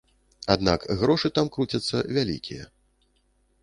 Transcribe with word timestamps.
Аднак 0.53 0.87
грошы 1.03 1.33
там 1.37 1.53
круцяцца 1.59 1.97
вялікія. 2.19 2.63